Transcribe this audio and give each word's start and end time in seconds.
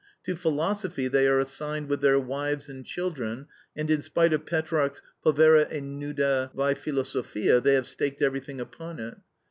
To 0.23 0.35
philosophy 0.35 1.07
they 1.07 1.27
are 1.27 1.39
assigned 1.39 1.87
with 1.87 2.01
their 2.01 2.19
wives 2.19 2.67
and 2.69 2.83
children, 2.83 3.45
and 3.75 3.91
in 3.91 4.01
spite 4.01 4.33
of 4.33 4.47
Petrarch's 4.47 4.99
povera 5.23 5.67
e 5.71 5.79
nuda 5.79 6.49
vai 6.55 6.73
filosofia, 6.73 7.61
they 7.61 7.75
have 7.75 7.85
staked 7.85 8.23
everything 8.23 8.59
upon 8.59 8.99
it. 8.99 9.17